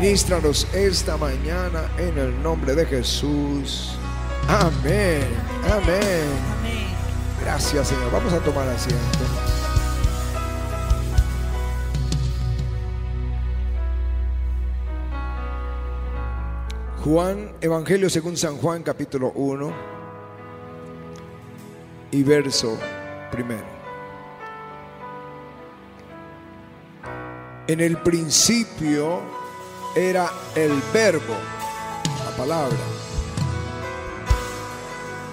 Ministranos 0.00 0.66
esta 0.72 1.18
mañana 1.18 1.90
en 1.98 2.16
el 2.16 2.42
nombre 2.42 2.74
de 2.74 2.86
Jesús. 2.86 3.98
Amén. 4.48 5.28
Amén. 5.70 6.24
Gracias, 7.42 7.88
Señor. 7.88 8.10
Vamos 8.10 8.32
a 8.32 8.38
tomar 8.38 8.66
asiento. 8.66 9.18
Juan, 17.04 17.52
Evangelio 17.60 18.08
según 18.08 18.38
San 18.38 18.56
Juan, 18.56 18.82
capítulo 18.82 19.32
1 19.34 19.70
y 22.10 22.22
verso 22.22 22.78
primero. 23.30 23.66
En 27.66 27.80
el 27.80 27.98
principio 27.98 29.39
era 29.94 30.30
el 30.54 30.82
verbo, 30.92 31.34
la 32.24 32.36
palabra. 32.36 32.78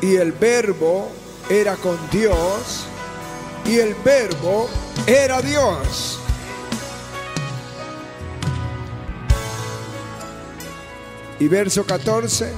Y 0.01 0.15
el 0.15 0.31
verbo 0.31 1.11
era 1.49 1.75
con 1.75 1.97
Dios 2.11 2.85
y 3.65 3.79
el 3.79 3.95
verbo 3.95 4.69
era 5.05 5.41
Dios. 5.41 6.19
Y 11.39 11.47
verso 11.47 11.85
14, 11.85 12.51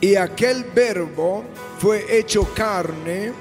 y 0.00 0.16
aquel 0.16 0.64
verbo 0.64 1.44
fue 1.78 2.18
hecho 2.18 2.52
carne 2.52 3.32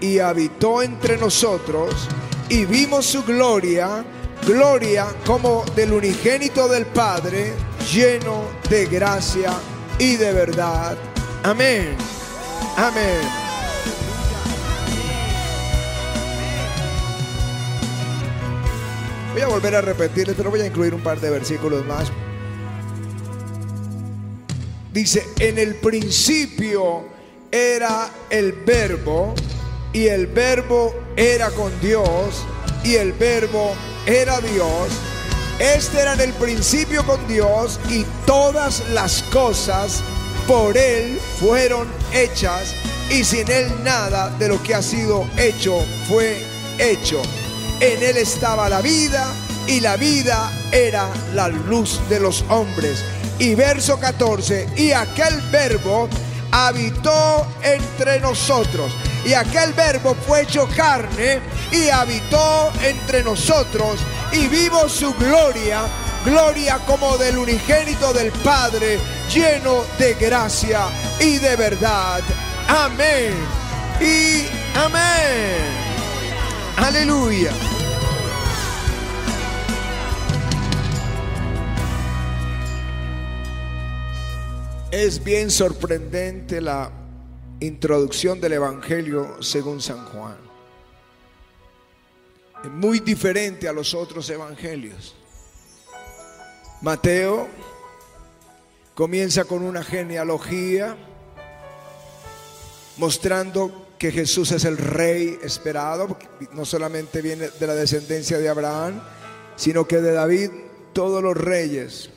y 0.00 0.20
habitó 0.20 0.80
entre 0.80 1.16
nosotros 1.16 2.08
y 2.48 2.64
vimos 2.64 3.04
su 3.06 3.24
gloria, 3.24 4.04
gloria 4.46 5.06
como 5.26 5.64
del 5.74 5.92
unigénito 5.92 6.68
del 6.68 6.86
Padre, 6.86 7.52
lleno 7.92 8.44
de 8.68 8.86
gracia 8.86 9.52
y 9.98 10.16
de 10.16 10.32
verdad. 10.32 10.96
Amén. 11.42 11.96
Amén. 12.76 13.20
Voy 19.32 19.42
a 19.42 19.46
volver 19.48 19.76
a 19.76 19.80
repetirles, 19.80 20.36
pero 20.36 20.50
voy 20.50 20.60
a 20.60 20.66
incluir 20.66 20.94
un 20.94 21.02
par 21.02 21.20
de 21.20 21.30
versículos 21.30 21.84
más. 21.86 22.10
Dice, 24.92 25.24
en 25.38 25.58
el 25.58 25.76
principio 25.76 27.04
era 27.50 28.10
el 28.30 28.52
verbo 28.52 29.34
y 29.92 30.06
el 30.06 30.26
verbo 30.26 30.94
era 31.16 31.50
con 31.50 31.70
Dios 31.80 32.44
y 32.84 32.96
el 32.96 33.12
verbo 33.12 33.72
era 33.72 33.97
Dios. 34.08 34.88
Este 35.58 36.00
era 36.00 36.14
en 36.14 36.20
el 36.20 36.32
principio 36.32 37.04
con 37.04 37.26
Dios 37.28 37.78
y 37.90 38.04
todas 38.24 38.82
las 38.90 39.22
cosas 39.24 40.02
por 40.46 40.78
Él 40.78 41.20
fueron 41.38 41.86
hechas 42.14 42.74
y 43.10 43.22
sin 43.22 43.50
Él 43.50 43.70
nada 43.84 44.30
de 44.38 44.48
lo 44.48 44.62
que 44.62 44.74
ha 44.74 44.80
sido 44.80 45.28
hecho 45.36 45.78
fue 46.08 46.42
hecho. 46.78 47.20
En 47.80 48.02
Él 48.02 48.16
estaba 48.16 48.70
la 48.70 48.80
vida 48.80 49.30
y 49.66 49.80
la 49.80 49.98
vida 49.98 50.50
era 50.72 51.06
la 51.34 51.48
luz 51.48 52.00
de 52.08 52.18
los 52.18 52.42
hombres. 52.48 53.04
Y 53.38 53.54
verso 53.54 54.00
14, 54.00 54.68
y 54.76 54.92
aquel 54.92 55.38
verbo 55.52 56.08
habitó 56.50 57.46
entre 57.62 58.20
nosotros. 58.20 58.90
Y 59.28 59.34
aquel 59.34 59.74
verbo 59.74 60.14
fue 60.14 60.40
hecho 60.40 60.66
carne 60.74 61.40
y 61.70 61.90
habitó 61.90 62.72
entre 62.82 63.22
nosotros. 63.22 64.00
Y 64.32 64.46
vimos 64.46 64.90
su 64.90 65.12
gloria, 65.12 65.82
gloria 66.24 66.78
como 66.86 67.18
del 67.18 67.36
unigénito 67.36 68.14
del 68.14 68.32
Padre, 68.32 68.98
lleno 69.30 69.84
de 69.98 70.14
gracia 70.14 70.86
y 71.20 71.36
de 71.36 71.56
verdad. 71.56 72.22
Amén. 72.68 73.34
Y 74.00 74.46
amén. 74.74 75.60
Aleluya. 76.78 77.52
Es 84.90 85.22
bien 85.22 85.50
sorprendente 85.50 86.62
la 86.62 86.90
introducción 87.60 88.40
del 88.40 88.54
Evangelio 88.54 89.42
según 89.42 89.80
San 89.80 90.04
Juan. 90.06 90.36
Es 92.64 92.70
muy 92.70 93.00
diferente 93.00 93.68
a 93.68 93.72
los 93.72 93.94
otros 93.94 94.28
evangelios. 94.30 95.14
Mateo 96.82 97.48
comienza 98.94 99.44
con 99.44 99.62
una 99.62 99.82
genealogía 99.82 100.96
mostrando 102.96 103.86
que 103.98 104.12
Jesús 104.12 104.52
es 104.52 104.64
el 104.64 104.76
rey 104.76 105.38
esperado, 105.42 106.16
no 106.52 106.64
solamente 106.64 107.22
viene 107.22 107.48
de 107.48 107.66
la 107.66 107.74
descendencia 107.74 108.38
de 108.38 108.48
Abraham, 108.48 109.00
sino 109.56 109.86
que 109.86 110.00
de 110.00 110.12
David 110.12 110.50
todos 110.92 111.22
los 111.22 111.36
reyes 111.36 112.10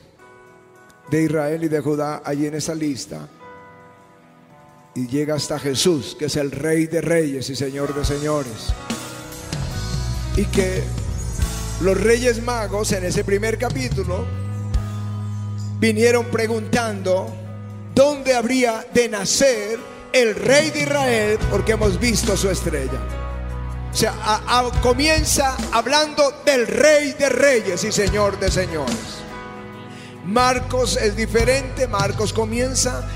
de 1.09 1.23
Israel 1.23 1.63
y 1.63 1.68
de 1.68 1.81
Judá 1.81 2.22
allí 2.23 2.46
en 2.46 2.56
esa 2.56 2.75
lista. 2.75 3.28
Y 4.94 5.07
llega 5.07 5.35
hasta 5.35 5.57
Jesús, 5.57 6.18
que 6.19 6.25
es 6.25 6.35
el 6.35 6.52
rey 6.52 6.85
de 6.85 7.00
reyes 7.00 7.50
y 7.50 7.56
señor 7.56 7.96
de 7.96 8.03
señores. 8.03 8.74
Y 10.35 10.46
que 10.46 10.84
los 11.81 12.00
reyes 12.00 12.44
magos 12.44 12.91
en 12.91 13.06
ese 13.06 13.24
primer 13.24 13.57
capítulo 13.57 14.25
vinieron 15.79 16.25
preguntando 16.25 17.34
dónde 17.96 18.35
habría 18.35 18.85
de 18.94 19.07
nacer 19.07 19.79
el 20.12 20.35
rey 20.35 20.72
de 20.72 20.81
Israel 20.81 21.40
porque 21.50 21.72
hemos 21.72 21.97
visto 21.97 22.35
su 22.35 22.50
estrella. 22.50 23.00
O 23.94 23.96
sea, 23.96 24.13
comienza 24.81 25.56
hablando 25.72 26.34
del 26.46 26.68
rey 26.68 27.13
de 27.13 27.29
reyes 27.29 27.84
y 27.85 27.91
señor 27.94 28.40
de 28.40 28.52
señores. 28.52 29.22
Marcos 30.25 30.97
es 30.97 31.16
diferente, 31.16 31.88
Marcos 31.88 32.31
comienza 32.31 33.08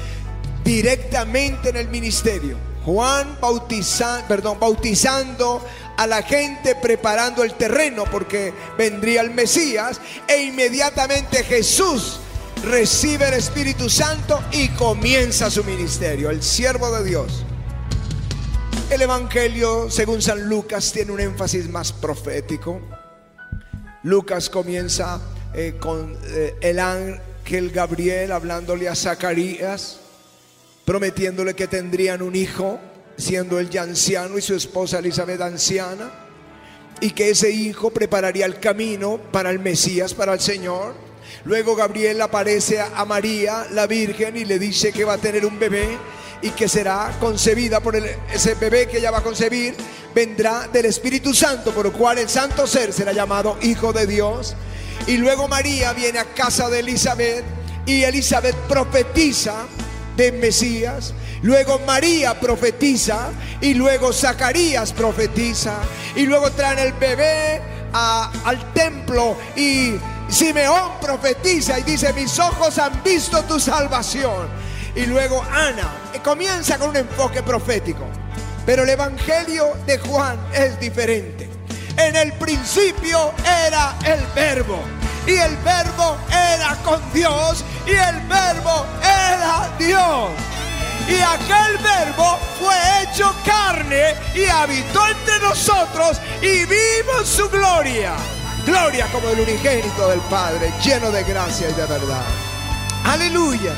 directamente 0.65 1.69
en 1.69 1.77
el 1.77 1.87
ministerio. 1.87 2.57
Juan 2.83 3.37
bautiza, 3.39 4.25
perdón, 4.27 4.59
bautizando 4.59 5.63
a 5.97 6.05
la 6.05 6.21
gente, 6.23 6.75
preparando 6.75 7.43
el 7.43 7.53
terreno 7.53 8.03
porque 8.11 8.53
vendría 8.77 9.21
el 9.21 9.31
Mesías 9.31 10.01
e 10.27 10.43
inmediatamente 10.43 11.43
Jesús 11.43 12.19
recibe 12.63 13.27
el 13.27 13.35
Espíritu 13.35 13.89
Santo 13.89 14.43
y 14.51 14.69
comienza 14.69 15.49
su 15.49 15.63
ministerio, 15.63 16.29
el 16.29 16.43
siervo 16.43 16.91
de 16.91 17.03
Dios. 17.05 17.45
El 18.89 19.01
Evangelio, 19.01 19.89
según 19.89 20.21
San 20.21 20.47
Lucas, 20.47 20.91
tiene 20.91 21.11
un 21.11 21.19
énfasis 21.19 21.69
más 21.69 21.91
profético. 21.91 22.81
Lucas 24.03 24.49
comienza 24.49 25.19
eh, 25.53 25.75
con 25.79 26.15
eh, 26.25 26.55
el 26.61 26.79
ángel 26.79 27.71
Gabriel 27.71 28.31
hablándole 28.31 28.87
a 28.87 28.95
Zacarías, 28.95 29.99
prometiéndole 30.85 31.55
que 31.55 31.67
tendrían 31.67 32.21
un 32.21 32.35
hijo, 32.35 32.79
siendo 33.17 33.59
él 33.59 33.69
ya 33.69 33.81
anciano 33.81 34.37
y 34.37 34.41
su 34.41 34.53
esposa 34.55 34.99
Elizabeth 34.99 35.41
anciana, 35.41 36.11
y 37.01 37.11
que 37.11 37.31
ese 37.31 37.49
hijo 37.51 37.89
prepararía 37.91 38.45
el 38.45 38.59
camino 38.59 39.19
para 39.31 39.49
el 39.49 39.59
Mesías, 39.59 40.13
para 40.13 40.33
el 40.33 40.39
Señor. 40.39 40.93
Luego 41.43 41.75
Gabriel 41.75 42.21
aparece 42.21 42.79
a 42.79 43.03
María, 43.05 43.67
la 43.71 43.87
Virgen, 43.87 44.37
y 44.37 44.45
le 44.45 44.59
dice 44.59 44.93
que 44.93 45.03
va 45.03 45.13
a 45.13 45.17
tener 45.17 45.45
un 45.45 45.59
bebé 45.59 45.97
y 46.41 46.51
que 46.51 46.69
será 46.69 47.17
concebida 47.19 47.79
por 47.79 47.95
ese 47.95 48.55
bebé 48.55 48.87
que 48.87 48.99
ella 48.99 49.11
va 49.11 49.19
a 49.19 49.23
concebir, 49.23 49.73
vendrá 50.13 50.67
del 50.71 50.85
Espíritu 50.85 51.33
Santo, 51.33 51.71
por 51.71 51.85
lo 51.85 51.93
cual 51.93 52.19
el 52.19 52.29
santo 52.29 52.67
ser 52.67 52.93
será 52.93 53.11
llamado 53.11 53.57
Hijo 53.61 53.91
de 53.91 54.05
Dios. 54.05 54.55
Y 55.07 55.17
luego 55.17 55.47
María 55.47 55.93
viene 55.93 56.19
a 56.19 56.25
casa 56.25 56.69
de 56.69 56.79
Elizabeth 56.79 57.43
y 57.85 58.03
Elizabeth 58.03 58.55
profetiza 58.67 59.65
de 60.15 60.31
Mesías. 60.31 61.13
Luego 61.41 61.79
María 61.79 62.39
profetiza 62.39 63.29
y 63.61 63.73
luego 63.73 64.13
Zacarías 64.13 64.93
profetiza. 64.93 65.75
Y 66.15 66.25
luego 66.25 66.51
traen 66.51 66.79
el 66.79 66.93
bebé 66.93 67.61
al 67.93 68.73
templo 68.73 69.37
y 69.55 69.95
Simeón 70.27 70.93
profetiza 70.99 71.79
y 71.79 71.83
dice, 71.83 72.11
mis 72.13 72.37
ojos 72.39 72.77
han 72.77 73.03
visto 73.03 73.43
tu 73.43 73.59
salvación. 73.59 74.47
Y 74.95 75.05
luego 75.05 75.43
Ana 75.43 76.11
comienza 76.23 76.77
con 76.77 76.89
un 76.89 76.97
enfoque 76.97 77.43
profético. 77.43 78.05
Pero 78.65 78.83
el 78.83 78.89
Evangelio 78.89 79.73
de 79.85 79.99
Juan 79.99 80.39
es 80.53 80.79
diferente. 80.79 81.47
En 81.97 82.15
el 82.15 82.33
principio 82.33 83.31
era 83.45 83.95
el 84.05 84.19
verbo. 84.33 84.79
Y 85.27 85.37
el 85.37 85.55
verbo 85.57 86.17
era 86.29 86.75
con 86.83 87.01
Dios. 87.13 87.63
Y 87.85 87.91
el 87.91 88.19
verbo 88.27 88.85
era 89.01 89.69
Dios. 89.77 90.31
Y 91.07 91.21
aquel 91.21 91.77
verbo 91.83 92.39
fue 92.59 92.75
hecho 93.03 93.31
carne 93.45 94.15
y 94.33 94.45
habitó 94.45 95.07
entre 95.07 95.39
nosotros 95.39 96.19
y 96.41 96.65
vimos 96.65 97.27
su 97.27 97.47
gloria. 97.49 98.13
Gloria 98.65 99.07
como 99.11 99.29
el 99.29 99.39
unigénito 99.39 100.07
del 100.09 100.19
Padre, 100.21 100.73
lleno 100.83 101.11
de 101.11 101.23
gracia 101.23 101.69
y 101.69 101.73
de 101.73 101.85
verdad. 101.85 102.25
Aleluya. 103.03 103.73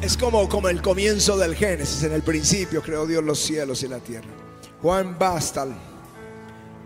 Es 0.00 0.16
como, 0.16 0.48
como 0.48 0.68
el 0.68 0.80
comienzo 0.80 1.36
del 1.36 1.56
Génesis. 1.56 2.04
En 2.04 2.12
el 2.12 2.22
principio 2.22 2.80
creó 2.80 3.06
Dios 3.06 3.24
los 3.24 3.40
cielos 3.40 3.82
y 3.82 3.88
la 3.88 3.98
tierra. 3.98 4.39
Juan 4.82 5.18
Bastal, 5.18 5.74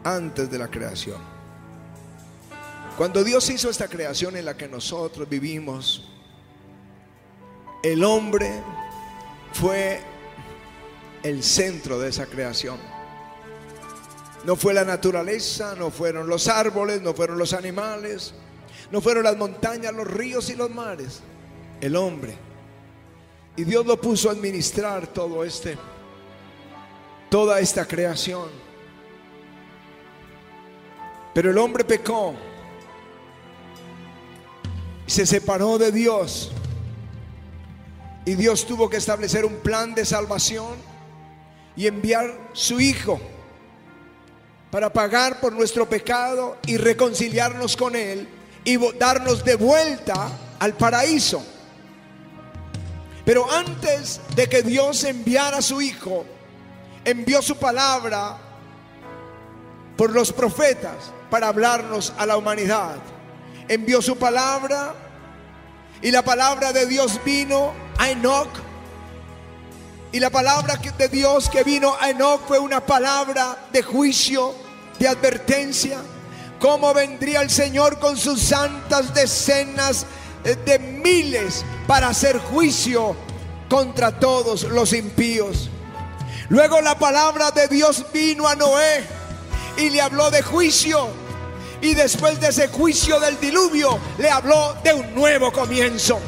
antes 0.03 0.51
de 0.51 0.59
la 0.59 0.69
creación. 0.69 1.19
Cuando 2.97 3.25
Dios 3.25 3.49
hizo 3.51 3.71
esta 3.71 3.89
creación 3.89 4.37
en 4.37 4.45
la 4.45 4.57
que 4.57 4.69
nosotros 4.69 5.29
vivimos, 5.29 6.09
el 7.83 8.03
hombre 8.05 8.51
fue 9.53 10.01
el 11.23 11.43
centro 11.43 11.99
de 11.99 12.09
esa 12.11 12.27
creación. 12.27 12.79
No 14.45 14.57
fue 14.57 14.75
la 14.75 14.85
naturaleza, 14.85 15.75
no 15.77 15.91
fueron 15.91 16.29
los 16.29 16.49
árboles, 16.49 17.01
no 17.01 17.15
fueron 17.15 17.39
los 17.39 17.53
animales, 17.53 18.35
no 18.91 19.01
fueron 19.01 19.25
las 19.25 19.37
montañas, 19.37 19.93
los 19.93 20.07
ríos 20.07 20.51
y 20.51 20.55
los 20.55 20.71
mares. 20.71 21.21
El 21.81 21.97
hombre. 21.97 22.37
Y 23.57 23.65
Dios 23.65 23.87
lo 23.87 24.01
puso 24.01 24.29
a 24.29 24.33
administrar 24.33 25.07
todo 25.07 25.45
este, 25.45 25.77
toda 27.35 27.59
esta 27.59 27.85
creación. 27.85 28.49
Pero 31.35 31.51
el 31.51 31.59
hombre 31.59 31.83
pecó 31.83 32.33
se 35.05 35.27
separó 35.27 35.77
de 35.77 35.91
Dios. 35.91 36.53
Y 38.25 38.35
Dios 38.35 38.65
tuvo 38.65 38.89
que 38.89 38.99
establecer 38.99 39.45
un 39.45 39.57
plan 39.57 39.97
de 39.97 40.05
salvación 40.05 40.77
y 41.75 41.89
enviar 41.89 42.51
su 42.53 42.81
Hijo 42.81 43.21
para 44.71 44.93
pagar 44.93 45.41
por 45.41 45.53
nuestro 45.55 45.89
pecado 45.89 46.59
y 46.69 46.77
reconciliarnos 46.77 47.77
con 47.77 47.97
Él 47.97 48.29
y 48.63 48.77
darnos 48.97 49.45
de 49.45 49.57
vuelta 49.57 50.31
al 50.61 50.75
paraíso. 50.75 51.45
Pero 53.25 53.51
antes 53.51 54.21
de 54.37 54.49
que 54.49 54.63
Dios 54.63 55.03
enviara 55.03 55.57
a 55.57 55.63
su 55.63 55.83
Hijo, 55.83 56.27
envió 57.05 57.43
su 57.43 57.57
palabra 57.57 58.39
por 59.97 60.11
los 60.11 60.33
profetas 60.33 61.13
para 61.31 61.49
hablarnos 61.49 62.13
a 62.19 62.27
la 62.27 62.37
humanidad. 62.37 62.97
Envió 63.69 64.03
su 64.03 64.17
palabra 64.17 64.95
y 66.03 66.11
la 66.11 66.23
palabra 66.23 66.73
de 66.73 66.87
Dios 66.87 67.21
vino 67.25 67.73
a 67.99 68.11
Enoch. 68.11 68.51
Y 70.13 70.21
la 70.21 70.31
palabra 70.31 70.77
de 70.77 71.09
Dios 71.09 71.49
que 71.51 71.65
vino 71.65 71.95
a 72.01 72.11
Enoch 72.11 72.43
fue 72.47 72.59
una 72.59 72.85
palabra 72.85 73.57
de 73.73 73.83
juicio, 73.83 74.55
de 74.99 75.09
advertencia. 75.09 75.99
Cómo 76.61 76.95
vendría 76.95 77.43
el 77.43 77.51
Señor 77.51 77.99
con 77.99 78.17
sus 78.17 78.41
santas 78.41 79.13
decenas 79.13 80.07
de 80.45 80.79
miles 80.79 81.65
para 81.87 82.09
hacer 82.09 82.39
juicio 82.39 83.17
contra 83.69 84.19
todos 84.19 84.65
los 84.65 84.93
impíos. 84.93 85.71
Luego 86.49 86.81
la 86.81 86.99
palabra 86.99 87.51
de 87.51 87.69
Dios 87.69 88.05
vino 88.13 88.47
a 88.47 88.55
Noé 88.55 89.05
y 89.77 89.91
le 89.91 90.01
habló 90.01 90.31
de 90.31 90.43
juicio. 90.43 91.09
Y 91.81 91.95
después 91.95 92.41
de 92.41 92.49
ese 92.49 92.69
juicio 92.69 93.19
del 93.21 93.39
diluvio, 93.41 93.99
le 94.19 94.31
habló 94.31 94.77
de 94.83 94.93
un 94.95 95.15
nuevo 95.15 95.53
comienzo. 95.53 96.21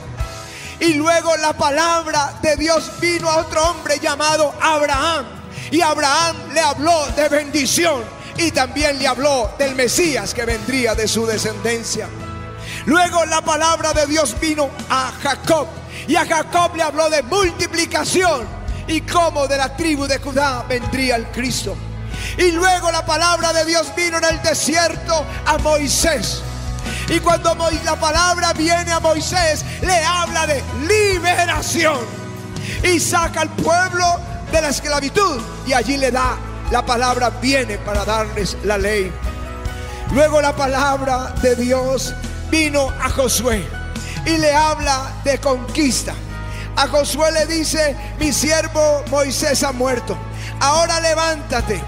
Y 0.81 0.95
luego 0.95 1.37
la 1.37 1.55
palabra 1.55 2.39
de 2.43 2.57
Dios 2.57 2.93
vino 3.01 3.31
a 3.31 3.39
otro 3.39 3.71
hombre 3.71 3.99
llamado 3.99 4.53
Abraham. 4.61 5.27
Y 5.71 5.81
Abraham 5.81 6.37
le 6.53 6.61
habló 6.61 7.07
de 7.17 7.29
bendición. 7.29 8.03
Y 8.39 8.51
también 8.51 8.99
le 8.99 9.07
habló 9.07 9.51
del 9.59 9.75
Mesías 9.75 10.35
que 10.35 10.45
vendría 10.45 10.95
de 10.95 11.09
su 11.09 11.25
descendencia. 11.27 12.09
Luego 12.85 13.25
la 13.25 13.41
palabra 13.41 13.93
de 13.93 14.07
Dios 14.07 14.39
vino 14.39 14.69
a 14.91 15.13
Jacob 15.23 15.67
y 16.07 16.17
a 16.17 16.27
Jacob 16.27 16.77
le 16.77 16.83
habló 16.83 17.09
de 17.09 17.23
multiplicación 17.23 18.47
y 18.89 19.01
cómo 19.03 19.47
de 19.47 19.57
la 19.57 19.77
tribu 19.77 20.07
de 20.07 20.19
Judá 20.19 20.65
vendría 20.69 21.17
el 21.17 21.27
Cristo. 21.27 21.77
Y 22.39 22.53
luego 22.53 22.91
la 22.91 23.05
palabra 23.05 23.53
de 23.53 23.65
Dios 23.65 23.93
vino 23.97 24.19
en 24.19 24.25
el 24.25 24.43
desierto 24.43 25.25
a 25.47 25.59
Moisés. 25.59 26.43
Y 27.09 27.21
cuando 27.21 27.57
la 27.85 27.97
palabra 27.97 28.53
viene 28.53 28.93
a 28.93 29.01
Moisés, 29.01 29.65
le 29.83 30.05
habla 30.05 30.47
de 30.47 30.63
liberación. 30.89 31.99
Y 32.83 33.01
saca 33.01 33.43
al 33.43 33.51
pueblo 33.51 34.21
de 34.53 34.61
la 34.61 34.69
esclavitud. 34.69 35.41
Y 35.67 35.73
allí 35.73 35.97
le 35.97 36.11
da 36.11 36.37
la 36.71 36.85
palabra, 36.85 37.31
viene 37.31 37.79
para 37.79 38.05
darles 38.05 38.57
la 38.65 38.79
ley. 38.79 39.13
Luego 40.13 40.41
la 40.41 40.55
palabra 40.55 41.35
de 41.43 41.57
Dios 41.57 42.15
vino 42.51 42.93
a 43.01 43.11
Josué 43.11 43.65
y 44.25 44.37
le 44.39 44.53
habla 44.53 45.13
de 45.25 45.39
conquista. 45.39 46.15
A 46.77 46.89
Josué 46.89 47.33
le 47.33 47.47
dice, 47.47 47.97
mi 48.19 48.33
siervo 48.33 49.03
Moisés 49.11 49.63
ha 49.63 49.73
muerto. 49.73 50.17
Ahora 50.61 51.01
levántate 51.01 51.83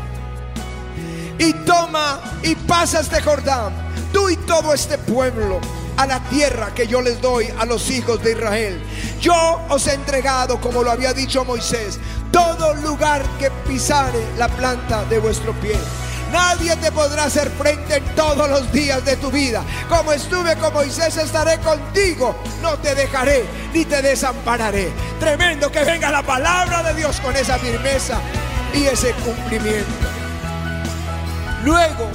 y 1.39 1.53
toma 1.65 2.21
y 2.43 2.55
pasa 2.55 3.01
este 3.01 3.21
Jordán, 3.23 3.73
tú 4.13 4.29
y 4.29 4.37
todo 4.37 4.75
este 4.75 4.99
pueblo, 4.99 5.61
a 5.99 6.07
la 6.07 6.21
tierra 6.21 6.73
que 6.75 6.87
yo 6.87 7.01
les 7.01 7.21
doy 7.21 7.49
a 7.59 7.65
los 7.65 7.91
hijos 7.91 8.23
de 8.23 8.33
Israel. 8.33 8.81
Yo 9.21 9.61
os 9.69 9.87
he 9.89 9.95
entregado, 9.95 10.61
como 10.61 10.83
lo 10.83 10.91
había 10.93 11.13
dicho 11.13 11.45
Moisés, 11.45 11.99
todo 12.31 12.75
lugar 12.75 13.23
que 13.39 13.51
pisare 13.67 14.25
la 14.39 14.49
planta 14.49 15.05
de 15.07 15.19
vuestro 15.19 15.53
pie. 15.61 15.77
Nadie 16.33 16.77
te 16.77 16.93
podrá 16.93 17.25
hacer 17.25 17.51
frente 17.51 17.97
en 17.97 18.05
todos 18.15 18.49
los 18.49 18.71
días 18.71 19.05
de 19.05 19.17
tu 19.17 19.31
vida. 19.31 19.63
Como 19.89 20.13
estuve 20.13 20.57
con 20.57 20.73
Moisés, 20.75 21.17
estaré 21.17 21.59
contigo. 21.59 22.37
No 22.61 22.77
te 22.79 22.95
dejaré 22.95 23.47
ni 23.73 23.85
te 23.85 24.03
desampararé. 24.03 24.91
Tremendo 25.19 25.73
que 25.73 25.85
venga 25.85 26.11
la 26.11 26.23
palabra 26.23 26.83
de 26.83 26.95
Dios 26.95 27.21
con 27.21 27.35
esa 27.35 27.59
firmeza 27.59 28.21
y 28.75 28.85
ese 28.85 29.13
cumplimiento. 29.13 30.09
Luego 31.65 32.09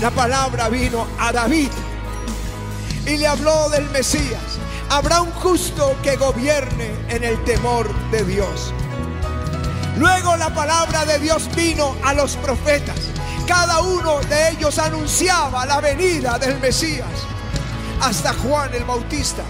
la 0.00 0.10
palabra 0.10 0.68
vino 0.68 1.06
a 1.18 1.32
David 1.32 1.70
y 3.06 3.16
le 3.16 3.26
habló 3.26 3.68
del 3.68 3.88
Mesías. 3.90 4.58
Habrá 4.88 5.20
un 5.20 5.30
justo 5.30 5.96
que 6.02 6.16
gobierne 6.16 6.90
en 7.08 7.22
el 7.22 7.42
temor 7.44 7.88
de 8.10 8.24
Dios. 8.24 8.74
Luego 9.96 10.36
la 10.36 10.52
palabra 10.52 11.04
de 11.04 11.18
Dios 11.20 11.48
vino 11.54 11.94
a 12.02 12.14
los 12.14 12.36
profetas 12.36 13.09
cada 13.50 13.80
uno 13.80 14.20
de 14.20 14.50
ellos 14.50 14.78
anunciaba 14.78 15.66
la 15.66 15.80
venida 15.80 16.38
del 16.38 16.60
Mesías, 16.60 17.08
hasta 18.00 18.32
Juan 18.32 18.72
el 18.72 18.84
Bautista. 18.84 19.42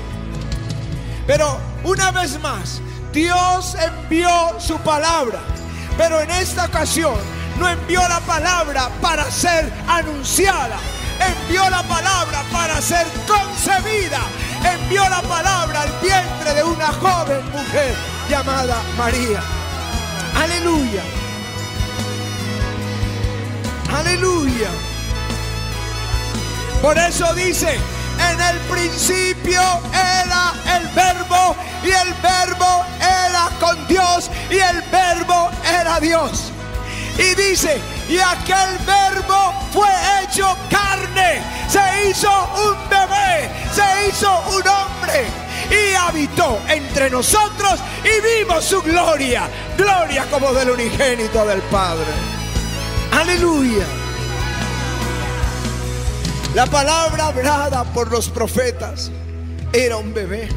Pero 1.27 1.59
una 1.85 2.11
vez 2.11 2.41
más, 2.41 2.81
Dios 3.13 3.77
envió 3.79 4.59
su 4.59 4.79
palabra, 4.79 5.41
pero 5.99 6.19
en 6.19 6.31
esta 6.31 6.65
ocasión 6.65 7.15
no 7.59 7.69
envió 7.69 8.01
la 8.09 8.21
palabra 8.21 8.89
para 9.03 9.31
ser 9.31 9.71
anunciada, 9.87 10.79
envió 11.21 11.69
la 11.69 11.83
palabra 11.83 12.43
para 12.51 12.81
ser 12.81 13.07
concebida, 13.29 14.21
envió 14.65 15.07
la 15.11 15.21
palabra 15.21 15.83
al 15.83 15.93
vientre 16.01 16.55
de 16.55 16.65
una 16.65 16.87
joven 16.87 17.45
mujer 17.53 17.95
llamada 18.31 18.83
María. 18.97 19.43
Aleluya. 20.35 21.20
Aleluya. 23.95 24.69
Por 26.81 26.97
eso 26.99 27.33
dice, 27.35 27.79
en 28.31 28.41
el 28.41 28.59
principio 28.71 29.61
era 29.93 30.55
el 30.77 30.87
verbo 30.89 31.57
y 31.85 31.91
el 31.91 32.15
verbo 32.23 32.85
era 33.01 33.51
con 33.59 33.87
Dios 33.87 34.31
y 34.51 34.59
el 34.59 34.81
verbo 34.91 35.51
era 35.69 36.01
Dios. 36.01 36.53
Y 37.19 37.35
dice, 37.35 37.81
y 38.09 38.19
aquel 38.19 38.79
verbo 38.87 39.53
fue 39.73 39.91
hecho 40.23 40.57
carne, 40.71 41.43
se 41.69 42.09
hizo 42.09 42.31
un 42.31 42.89
bebé, 42.89 43.51
se 43.75 44.09
hizo 44.09 44.31
un 44.49 44.67
hombre 44.67 45.27
y 45.71 45.95
habitó 45.95 46.61
entre 46.69 47.11
nosotros 47.11 47.81
y 48.05 48.39
vimos 48.39 48.65
su 48.65 48.81
gloria, 48.83 49.49
gloria 49.77 50.25
como 50.31 50.53
del 50.53 50.71
unigénito 50.71 51.45
del 51.45 51.61
Padre. 51.63 52.40
Aleluya. 53.21 53.85
La 56.55 56.65
palabra 56.65 57.27
hablada 57.27 57.85
por 57.93 58.11
los 58.11 58.31
profetas 58.31 59.11
era 59.75 59.99
un 59.99 60.15
bebé. 60.15 60.49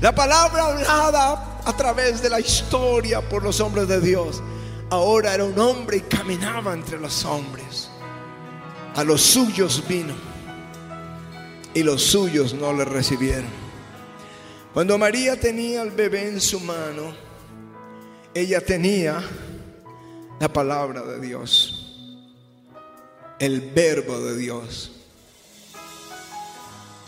La 0.00 0.12
palabra 0.12 0.66
hablada 0.66 1.60
a 1.64 1.76
través 1.76 2.20
de 2.20 2.30
la 2.30 2.40
historia 2.40 3.20
por 3.20 3.44
los 3.44 3.60
hombres 3.60 3.86
de 3.86 4.00
Dios 4.00 4.42
ahora 4.90 5.34
era 5.34 5.44
un 5.44 5.56
hombre 5.56 5.98
y 5.98 6.00
caminaba 6.00 6.74
entre 6.74 6.98
los 6.98 7.24
hombres. 7.24 7.88
A 8.96 9.04
los 9.04 9.22
suyos 9.22 9.84
vino 9.86 10.14
y 11.74 11.84
los 11.84 12.02
suyos 12.02 12.54
no 12.54 12.72
le 12.72 12.86
recibieron. 12.86 13.50
Cuando 14.74 14.98
María 14.98 15.38
tenía 15.38 15.82
el 15.82 15.92
bebé 15.92 16.26
en 16.26 16.40
su 16.40 16.58
mano, 16.58 17.14
ella 18.34 18.60
tenía 18.60 19.22
la 20.40 20.48
palabra 20.48 21.02
de 21.02 21.20
Dios, 21.20 21.86
el 23.38 23.60
verbo 23.60 24.20
de 24.20 24.36
Dios. 24.36 24.92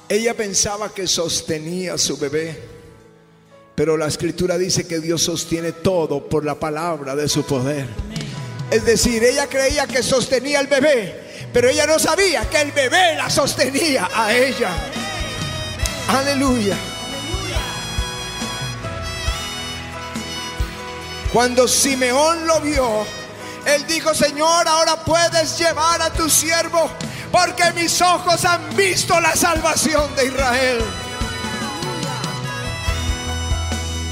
Ella 0.09 0.35
pensaba 0.35 0.93
que 0.93 1.07
sostenía 1.07 1.95
a 1.95 1.99
su 1.99 2.17
bebé, 2.19 2.61
pero 3.77 3.97
la 3.97 4.09
escritura 4.09 4.59
dice 4.59 4.87
que 4.87 4.99
Dios 4.99 5.23
sostiene 5.23 5.73
todo 5.73 6.29
por 6.29 6.45
la 6.45 6.57
palabra 6.57 7.15
de 7.15 7.29
su 7.29 7.45
poder. 7.45 7.87
Es 8.71 8.85
decir, 8.85 9.23
ella 9.23 9.47
creía 9.49 9.87
que 9.87 10.03
sostenía 10.03 10.59
al 10.59 10.67
bebé, 10.67 11.49
pero 11.53 11.69
ella 11.69 11.87
no 11.87 11.99
sabía 11.99 12.49
que 12.51 12.61
el 12.61 12.73
bebé 12.73 13.15
la 13.17 13.31
sostenía 13.31 14.09
a 14.13 14.35
ella. 14.35 14.71
Aleluya. 16.09 16.77
Cuando 21.33 21.69
Simeón 21.69 22.45
lo 22.49 22.61
vio, 22.61 23.07
él 23.67 23.87
dijo, 23.87 24.15
Señor, 24.15 24.67
ahora 24.67 24.97
puedes 25.05 25.59
llevar 25.59 26.01
a 26.03 26.11
tu 26.11 26.29
siervo 26.29 26.91
porque 27.31 27.71
mis 27.75 28.01
ojos 28.01 28.45
han 28.45 28.75
visto 28.77 29.19
la 29.21 29.35
salvación 29.37 30.15
de 30.17 30.27
Israel. 30.27 30.79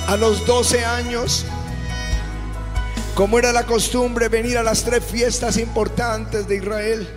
A 0.07 0.17
los 0.17 0.47
12 0.47 0.85
años, 0.85 1.45
como 3.14 3.38
era 3.38 3.52
la 3.52 3.67
costumbre 3.67 4.28
venir 4.28 4.57
a 4.57 4.62
las 4.62 4.85
tres 4.85 5.05
fiestas 5.05 5.57
importantes 5.57 6.47
de 6.49 6.57
Israel, 6.57 7.09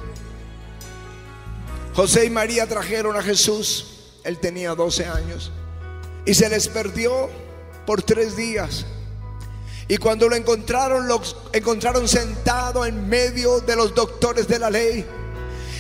José 1.94 2.26
y 2.26 2.30
María 2.30 2.68
trajeron 2.68 3.16
a 3.16 3.22
Jesús, 3.22 4.14
él 4.24 4.40
tenía 4.40 4.76
12 4.76 5.06
años, 5.06 5.52
y 6.26 6.34
se 6.34 6.50
les 6.50 6.68
perdió 6.68 7.30
por 7.86 8.02
tres 8.02 8.36
días. 8.36 8.86
Y 9.88 9.98
cuando 9.98 10.30
lo 10.30 10.36
encontraron, 10.36 11.08
lo 11.08 11.22
encontraron 11.52 12.08
sentado 12.08 12.86
en 12.86 13.10
medio 13.10 13.60
de 13.60 13.76
los 13.76 13.94
doctores 13.94 14.48
de 14.48 14.60
la 14.60 14.70
ley. 14.70 15.06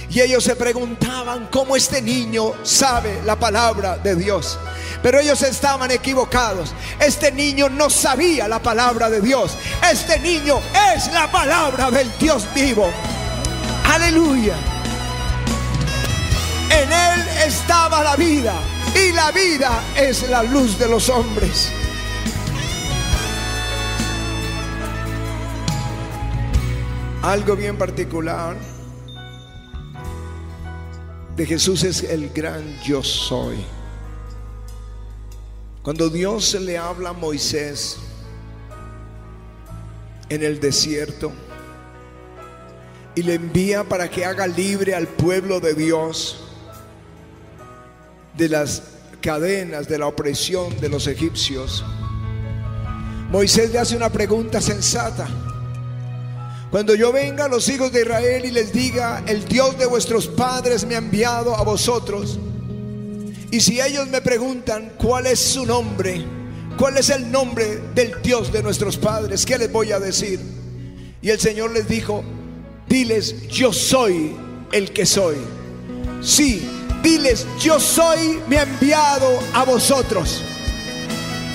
Y 0.09 0.19
ellos 0.19 0.43
se 0.43 0.57
preguntaban 0.57 1.47
cómo 1.49 1.77
este 1.77 2.01
niño 2.01 2.53
sabe 2.63 3.21
la 3.23 3.37
palabra 3.37 3.97
de 3.97 4.15
Dios. 4.15 4.59
Pero 5.01 5.19
ellos 5.19 5.41
estaban 5.41 5.89
equivocados. 5.89 6.73
Este 6.99 7.31
niño 7.31 7.69
no 7.69 7.89
sabía 7.89 8.49
la 8.49 8.61
palabra 8.61 9.09
de 9.09 9.21
Dios. 9.21 9.53
Este 9.89 10.19
niño 10.19 10.59
es 10.93 11.11
la 11.13 11.31
palabra 11.31 11.89
del 11.89 12.11
Dios 12.19 12.45
vivo. 12.53 12.91
Aleluya. 13.85 14.55
En 16.69 16.91
él 16.91 17.27
estaba 17.47 18.03
la 18.03 18.17
vida. 18.17 18.53
Y 18.93 19.13
la 19.13 19.31
vida 19.31 19.81
es 19.95 20.29
la 20.29 20.43
luz 20.43 20.77
de 20.77 20.89
los 20.89 21.07
hombres. 21.07 21.71
Algo 27.21 27.55
bien 27.55 27.77
particular 27.77 28.55
de 31.35 31.45
Jesús 31.45 31.83
es 31.83 32.01
el 32.01 32.29
gran 32.29 32.79
yo 32.81 33.03
soy. 33.03 33.57
Cuando 35.83 36.09
Dios 36.09 36.55
le 36.59 36.79
habla 36.79 37.09
a 37.09 37.13
Moisés 37.13 37.97
en 40.29 40.43
el 40.43 40.59
desierto 40.59 41.31
y 43.13 43.21
le 43.21 43.35
envía 43.35 43.83
para 43.83 44.09
que 44.09 44.25
haga 44.25 44.47
libre 44.47 44.95
al 44.95 45.07
pueblo 45.07 45.59
de 45.59 45.75
Dios 45.75 46.43
de 48.35 48.49
las 48.49 48.81
cadenas 49.21 49.87
de 49.87 49.99
la 49.99 50.07
opresión 50.07 50.75
de 50.79 50.89
los 50.89 51.05
egipcios, 51.05 51.85
Moisés 53.29 53.71
le 53.71 53.77
hace 53.77 53.95
una 53.95 54.09
pregunta 54.09 54.59
sensata. 54.59 55.50
Cuando 56.71 56.95
yo 56.95 57.11
venga 57.11 57.45
a 57.45 57.47
los 57.49 57.67
hijos 57.67 57.91
de 57.91 58.01
Israel 58.01 58.45
y 58.45 58.51
les 58.51 58.71
diga, 58.71 59.23
el 59.27 59.43
Dios 59.43 59.77
de 59.77 59.85
vuestros 59.85 60.27
padres 60.27 60.85
me 60.85 60.95
ha 60.95 60.99
enviado 60.99 61.53
a 61.53 61.63
vosotros, 61.63 62.39
y 63.51 63.59
si 63.59 63.81
ellos 63.81 64.07
me 64.07 64.21
preguntan 64.21 64.93
cuál 64.97 65.27
es 65.27 65.37
su 65.37 65.65
nombre, 65.65 66.23
cuál 66.77 66.97
es 66.97 67.09
el 67.09 67.29
nombre 67.29 67.81
del 67.93 68.13
Dios 68.23 68.53
de 68.53 68.63
nuestros 68.63 68.95
padres, 68.95 69.45
¿qué 69.45 69.57
les 69.57 69.69
voy 69.69 69.91
a 69.91 69.99
decir? 69.99 70.39
Y 71.21 71.29
el 71.29 71.41
Señor 71.41 71.71
les 71.71 71.89
dijo, 71.89 72.23
diles, 72.87 73.49
yo 73.49 73.73
soy 73.73 74.33
el 74.71 74.93
que 74.93 75.05
soy. 75.05 75.35
Sí, 76.21 76.65
diles, 77.03 77.45
yo 77.59 77.81
soy, 77.81 78.39
me 78.47 78.57
ha 78.57 78.63
enviado 78.63 79.27
a 79.53 79.65
vosotros. 79.65 80.41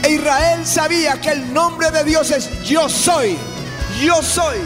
E 0.04 0.12
Israel 0.12 0.66
sabía 0.66 1.18
que 1.22 1.30
el 1.30 1.54
nombre 1.54 1.90
de 1.90 2.04
Dios 2.04 2.30
es 2.30 2.50
yo 2.62 2.90
soy, 2.90 3.38
yo 4.04 4.22
soy. 4.22 4.58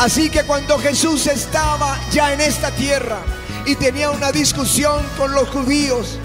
Así 0.00 0.30
que 0.30 0.44
cuando 0.44 0.78
Jesús 0.78 1.26
estaba 1.26 1.94
ya 2.10 2.32
en 2.32 2.40
esta 2.40 2.70
tierra 2.70 3.18
y 3.66 3.74
tenía 3.74 4.08
una 4.08 4.32
discusión 4.32 5.04
con 5.18 5.34
los 5.34 5.46
judíos, 5.50 6.18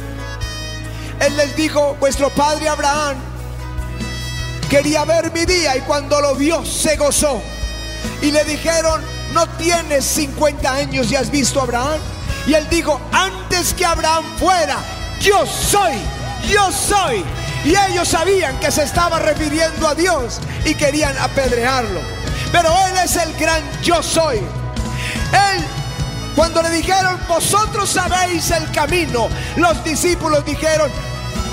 Él 1.19 1.35
les 1.35 1.57
dijo, 1.57 1.97
vuestro 1.99 2.29
padre 2.29 2.69
Abraham 2.69 3.17
quería 4.69 5.03
ver 5.03 5.29
mi 5.33 5.43
día 5.43 5.75
y 5.75 5.81
cuando 5.81 6.21
lo 6.21 6.35
vio 6.35 6.65
se 6.65 6.95
gozó. 6.95 7.41
Y 8.21 8.31
le 8.31 8.45
dijeron, 8.45 9.01
no 9.33 9.45
tienes 9.57 10.05
50 10.05 10.73
años 10.73 11.11
y 11.11 11.17
has 11.17 11.29
visto 11.29 11.59
a 11.59 11.63
Abraham. 11.63 11.99
Y 12.47 12.53
él 12.53 12.65
dijo, 12.69 13.01
antes 13.11 13.73
que 13.73 13.85
Abraham 13.85 14.23
fuera, 14.39 14.77
yo 15.19 15.45
soy, 15.45 15.95
yo 16.49 16.71
soy. 16.71 17.25
Y 17.65 17.75
ellos 17.89 18.07
sabían 18.07 18.57
que 18.61 18.71
se 18.71 18.83
estaba 18.83 19.19
refiriendo 19.19 19.85
a 19.85 19.95
Dios 19.95 20.39
y 20.63 20.75
querían 20.75 21.17
apedrearlo. 21.17 22.14
Pero 22.51 22.69
Él 22.87 22.97
es 23.03 23.15
el 23.15 23.33
gran 23.35 23.61
yo 23.81 24.01
soy. 24.01 24.37
Él, 24.37 25.63
cuando 26.35 26.61
le 26.61 26.69
dijeron, 26.69 27.19
vosotros 27.27 27.89
sabéis 27.89 28.51
el 28.51 28.69
camino, 28.71 29.29
los 29.57 29.83
discípulos 29.83 30.45
dijeron, 30.45 30.91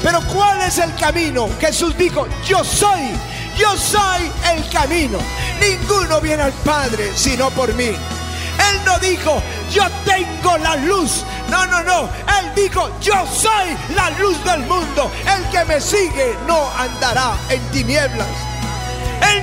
pero 0.02 0.20
¿cuál 0.32 0.60
es 0.62 0.78
el 0.78 0.94
camino? 0.96 1.48
Jesús 1.60 1.96
dijo, 1.96 2.26
yo 2.44 2.64
soy, 2.64 3.12
yo 3.56 3.76
soy 3.76 4.30
el 4.52 4.68
camino. 4.70 5.18
Ninguno 5.60 6.20
viene 6.20 6.42
al 6.42 6.52
Padre 6.52 7.12
sino 7.14 7.50
por 7.50 7.72
mí. 7.74 7.84
Él 7.84 8.80
no 8.84 8.98
dijo, 8.98 9.40
yo 9.70 9.84
tengo 10.04 10.58
la 10.58 10.76
luz. 10.76 11.24
No, 11.48 11.66
no, 11.66 11.82
no. 11.82 12.08
Él 12.38 12.52
dijo, 12.54 12.90
yo 13.00 13.14
soy 13.32 13.76
la 13.94 14.10
luz 14.18 14.42
del 14.44 14.60
mundo. 14.60 15.10
El 15.26 15.48
que 15.50 15.64
me 15.64 15.80
sigue 15.80 16.36
no 16.46 16.68
andará 16.76 17.34
en 17.48 17.60
tinieblas. 17.70 18.26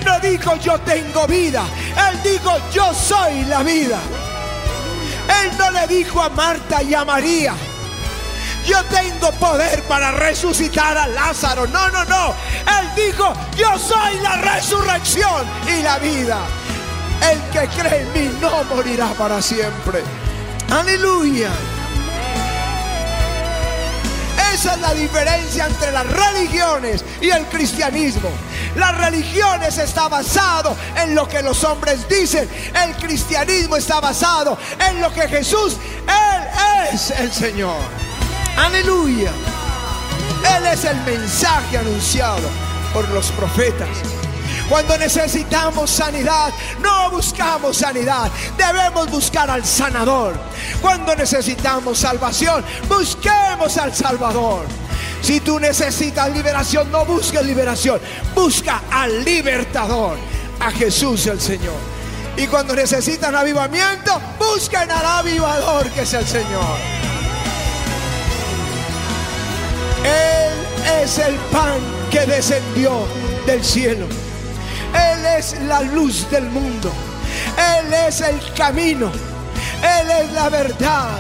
No 0.06 0.20
dijo 0.20 0.56
yo 0.58 0.80
tengo 0.80 1.28
vida. 1.28 1.64
Él 2.10 2.22
dijo 2.24 2.52
yo 2.72 2.94
soy 2.94 3.46
la 3.46 3.64
vida. 3.64 4.00
Él 5.44 5.52
no 5.58 5.72
le 5.72 5.88
dijo 5.88 6.22
a 6.22 6.30
Marta 6.30 6.82
y 6.82 6.94
a 6.94 7.06
María. 7.06 7.54
Yo 8.66 8.84
tengo 8.86 9.32
poder 9.34 9.82
para 9.84 10.12
resucitar 10.12 10.98
a 10.98 11.08
Lázaro. 11.08 11.66
No, 11.68 11.90
no, 11.90 12.06
no. 12.06 12.36
Él 12.80 12.90
dijo, 12.96 13.34
yo 13.56 13.78
soy 13.80 14.20
la 14.22 14.36
resurrección 14.38 15.46
y 15.68 15.82
la 15.82 15.98
vida. 15.98 16.38
El 17.32 17.40
que 17.52 17.68
cree 17.76 18.02
en 18.02 18.14
mí 18.14 18.38
no 18.40 18.64
morirá 18.66 19.08
para 19.14 19.42
siempre. 19.42 20.04
Aleluya. 20.70 21.50
Esa 24.54 24.74
es 24.74 24.82
la 24.82 24.94
diferencia 24.94 25.66
entre 25.66 25.92
las 25.92 26.06
religiones 26.06 27.04
y 27.22 27.30
el 27.30 27.46
cristianismo. 27.46 28.30
Las 28.76 28.98
religiones 28.98 29.78
está 29.78 30.08
basado 30.08 30.76
en 30.98 31.16
lo 31.16 31.28
que 31.28 31.42
los 31.42 31.64
hombres 31.64 32.08
dicen. 32.08 32.50
El 32.84 32.96
cristianismo 32.96 33.76
está 33.76 34.00
basado 34.00 34.58
en 34.90 35.02
lo 35.02 35.12
que 35.14 35.28
Jesús, 35.28 35.78
Él 36.08 36.94
es 36.94 37.12
el 37.12 37.32
Señor. 37.32 37.80
Aleluya. 38.58 39.32
Él 40.58 40.66
es 40.68 40.86
el 40.86 40.98
mensaje 41.02 41.78
anunciado 41.78 42.48
por 42.94 43.08
los 43.10 43.32
profetas. 43.32 43.90
Cuando 44.70 44.98
necesitamos 44.98 45.90
sanidad, 45.90 46.54
no 46.80 47.10
buscamos 47.10 47.78
sanidad, 47.78 48.30
debemos 48.56 49.10
buscar 49.10 49.50
al 49.50 49.66
sanador. 49.66 50.36
Cuando 50.80 51.16
necesitamos 51.16 51.98
salvación, 51.98 52.64
busquemos 52.88 53.78
al 53.78 53.96
Salvador. 53.96 54.68
Si 55.22 55.40
tú 55.42 55.60
necesitas 55.60 56.32
liberación, 56.34 56.92
no 56.92 57.06
busques 57.06 57.44
liberación, 57.44 58.00
busca 58.34 58.82
al 58.92 59.24
libertador, 59.24 60.18
a 60.60 60.72
Jesús 60.72 61.28
el 61.28 61.40
Señor. 61.40 61.76
Y 62.38 62.48
cuando 62.48 62.74
necesitan 62.74 63.36
avivamiento, 63.36 64.20
busquen 64.38 64.90
al 64.90 65.06
avivador 65.06 65.90
que 65.90 66.02
es 66.02 66.14
el 66.14 66.26
Señor. 66.26 66.78
Él 70.04 71.04
es 71.04 71.18
el 71.18 71.36
pan 71.52 71.80
que 72.10 72.26
descendió 72.26 73.06
del 73.46 73.64
cielo. 73.64 74.06
Él 74.94 75.26
es 75.38 75.60
la 75.64 75.82
luz 75.82 76.30
del 76.32 76.46
mundo. 76.46 76.92
Él 77.58 77.94
es 77.94 78.22
el 78.22 78.40
camino. 78.54 79.12
Él 79.84 80.10
es 80.10 80.32
la 80.32 80.50
verdad. 80.50 81.20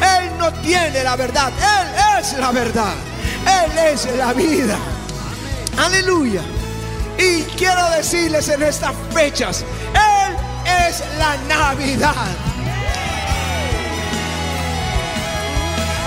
Él 0.00 0.30
no 0.38 0.52
tiene 0.54 1.02
la 1.02 1.16
verdad. 1.16 1.52
Él 1.58 2.20
es 2.20 2.32
la 2.34 2.52
verdad. 2.52 2.94
Él 3.46 3.78
es 3.92 4.08
la 4.16 4.32
vida. 4.32 4.76
Aleluya. 5.78 6.42
Y 7.18 7.42
quiero 7.56 7.88
decirles 7.90 8.48
en 8.48 8.62
estas 8.62 8.92
fechas, 9.12 9.64
es 10.64 11.02
la 11.18 11.36
Navidad. 11.48 12.14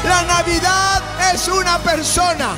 La 0.04 0.24
Navidad 0.24 1.02
es 1.34 1.48
una 1.48 1.80
persona. 1.80 2.56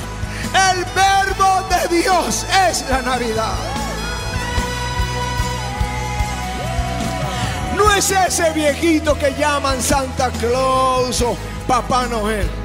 El 0.70 0.84
verbo 0.84 1.66
de 1.68 2.02
Dios 2.02 2.44
es 2.68 2.84
la 2.88 3.02
Navidad. 3.02 3.54
No 7.76 7.94
es 7.94 8.10
ese 8.10 8.50
viejito 8.52 9.16
que 9.18 9.34
llaman 9.38 9.80
Santa 9.80 10.30
Claus 10.30 11.22
o 11.22 11.36
Papá 11.66 12.06
Noel. 12.06 12.57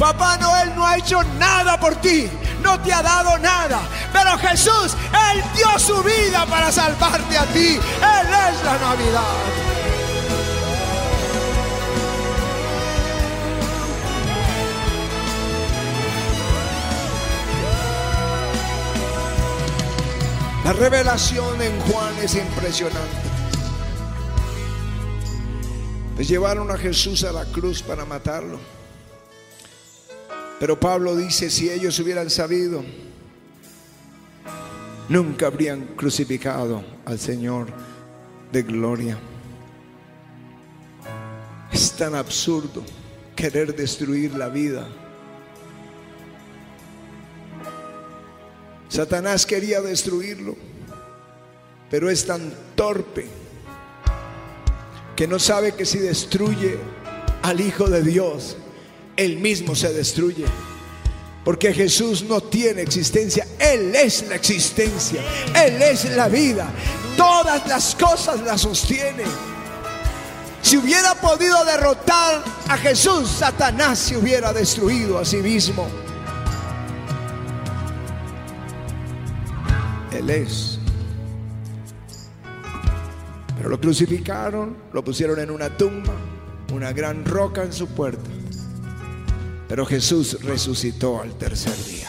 Papá 0.00 0.38
Noel 0.38 0.74
no 0.74 0.86
ha 0.86 0.96
hecho 0.96 1.22
nada 1.38 1.78
por 1.78 1.94
ti, 1.96 2.26
no 2.62 2.80
te 2.80 2.90
ha 2.90 3.02
dado 3.02 3.36
nada. 3.36 3.82
Pero 4.10 4.38
Jesús, 4.38 4.96
Él 5.30 5.42
dio 5.54 5.78
su 5.78 6.02
vida 6.02 6.46
para 6.46 6.72
salvarte 6.72 7.36
a 7.36 7.44
ti. 7.44 7.76
Él 7.76 8.26
es 8.26 8.64
la 8.64 8.78
Navidad. 8.78 9.22
La 20.64 20.72
revelación 20.72 21.60
en 21.60 21.78
Juan 21.82 22.14
es 22.22 22.36
impresionante. 22.36 23.28
Pues 26.16 26.26
llevaron 26.26 26.70
a 26.70 26.78
Jesús 26.78 27.22
a 27.24 27.32
la 27.32 27.44
cruz 27.44 27.82
para 27.82 28.06
matarlo. 28.06 28.79
Pero 30.60 30.78
Pablo 30.78 31.16
dice, 31.16 31.48
si 31.48 31.70
ellos 31.70 31.98
hubieran 32.00 32.28
sabido, 32.28 32.84
nunca 35.08 35.46
habrían 35.46 35.86
crucificado 35.96 36.84
al 37.06 37.18
Señor 37.18 37.68
de 38.52 38.62
gloria. 38.62 39.18
Es 41.72 41.92
tan 41.92 42.14
absurdo 42.14 42.84
querer 43.34 43.74
destruir 43.74 44.34
la 44.34 44.50
vida. 44.50 44.86
Satanás 48.90 49.46
quería 49.46 49.80
destruirlo, 49.80 50.56
pero 51.90 52.10
es 52.10 52.26
tan 52.26 52.52
torpe 52.74 53.28
que 55.16 55.26
no 55.26 55.38
sabe 55.38 55.72
que 55.72 55.86
si 55.86 56.00
destruye 56.00 56.76
al 57.40 57.62
Hijo 57.62 57.88
de 57.88 58.02
Dios, 58.02 58.58
él 59.20 59.38
mismo 59.38 59.74
se 59.74 59.92
destruye. 59.92 60.46
Porque 61.44 61.74
Jesús 61.74 62.24
no 62.24 62.40
tiene 62.42 62.82
existencia, 62.82 63.46
Él 63.58 63.94
es 63.94 64.26
la 64.28 64.34
existencia, 64.34 65.22
Él 65.54 65.80
es 65.82 66.04
la 66.16 66.28
vida. 66.28 66.70
Todas 67.16 67.66
las 67.66 67.94
cosas 67.94 68.40
la 68.40 68.56
sostiene. 68.56 69.24
Si 70.62 70.76
hubiera 70.78 71.14
podido 71.14 71.62
derrotar 71.64 72.42
a 72.68 72.76
Jesús, 72.78 73.28
Satanás 73.28 73.98
se 73.98 74.16
hubiera 74.16 74.52
destruido 74.52 75.18
a 75.18 75.24
sí 75.24 75.38
mismo. 75.38 75.86
Él 80.12 80.30
es. 80.30 80.78
Pero 83.56 83.68
lo 83.68 83.80
crucificaron, 83.80 84.76
lo 84.92 85.04
pusieron 85.04 85.38
en 85.40 85.50
una 85.50 85.76
tumba, 85.76 86.14
una 86.72 86.92
gran 86.92 87.24
roca 87.24 87.62
en 87.62 87.72
su 87.72 87.86
puerta. 87.88 88.30
Pero 89.70 89.86
Jesús 89.86 90.36
resucitó 90.42 91.22
al 91.22 91.32
tercer 91.38 91.76
día. 91.84 92.08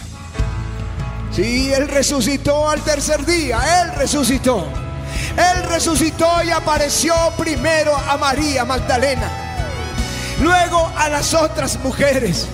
Sí, 1.31 1.71
Él 1.71 1.87
resucitó 1.89 2.67
al 2.67 2.81
tercer 2.81 3.23
día. 3.23 3.83
Él 3.83 3.95
resucitó. 3.97 4.65
Él 5.37 5.63
resucitó 5.69 6.27
y 6.43 6.49
apareció 6.49 7.13
primero 7.37 7.95
a 7.95 8.17
María 8.17 8.65
Magdalena. 8.65 9.29
Luego 10.41 10.91
a 10.97 11.07
las 11.09 11.35
otras 11.35 11.77
mujeres. 11.83 12.47